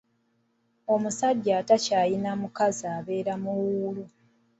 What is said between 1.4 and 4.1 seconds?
atakyalina mukazi abeera muwuulu.